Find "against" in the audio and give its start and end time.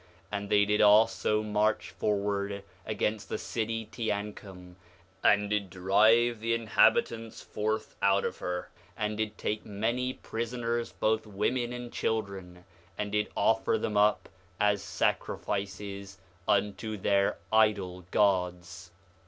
2.87-3.29